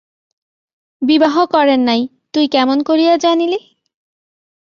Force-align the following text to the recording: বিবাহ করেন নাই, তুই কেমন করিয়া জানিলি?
বিবাহ 1.01 1.35
করেন 1.45 1.79
নাই, 1.79 2.01
তুই 2.33 2.45
কেমন 2.47 2.77
করিয়া 2.83 3.13
জানিলি? 3.17 3.59